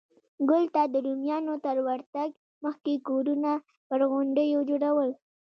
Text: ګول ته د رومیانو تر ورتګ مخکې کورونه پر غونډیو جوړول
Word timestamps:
ګول 0.49 0.65
ته 0.75 0.81
د 0.93 0.95
رومیانو 1.05 1.55
تر 1.65 1.77
ورتګ 1.87 2.29
مخکې 2.65 2.93
کورونه 3.07 3.51
پر 3.89 3.99
غونډیو 4.11 4.59
جوړول 4.69 5.09